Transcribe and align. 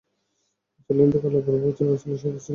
রাসূলের 0.89 1.03
ইন্তেকালের 1.05 1.43
পূর্ব 1.45 1.61
পর্যন্ত 1.63 1.89
রাসূলের 1.89 2.19
সাথেই 2.21 2.35
ছিলেন। 2.35 2.49